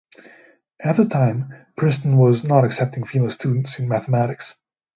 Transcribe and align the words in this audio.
At 0.79 0.97
the 0.97 1.05
time 1.05 1.67
Princeton 1.77 2.17
was 2.17 2.43
not 2.43 2.65
accepting 2.65 3.03
female 3.03 3.29
students 3.29 3.77
in 3.77 3.87
mathematics. 3.87 4.55